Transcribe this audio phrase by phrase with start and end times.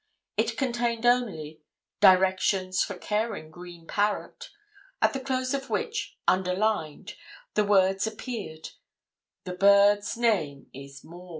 [0.35, 1.61] It contained only
[1.99, 4.49] 'Directions for caring green parrot,'
[4.99, 7.13] at the close of which, underlined,
[7.53, 8.71] the words appeared
[9.43, 11.29] 'The bird's name is Maud.'